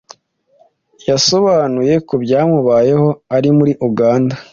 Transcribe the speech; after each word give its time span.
Yasobanuye 1.09 1.93
ko 2.07 2.13
byamubayeho 2.23 3.09
ari 3.35 3.49
muri 3.57 3.73
Uganda 3.87 4.35